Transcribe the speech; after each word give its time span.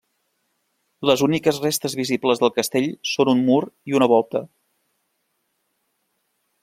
Les 1.09 1.23
úniques 1.25 1.59
restes 1.65 1.95
visibles 1.99 2.41
del 2.43 2.53
castell 2.55 2.87
són 3.11 3.31
un 3.35 3.45
mur 3.51 3.61
i 3.93 3.99
una 4.01 4.09
volta. 4.13 4.45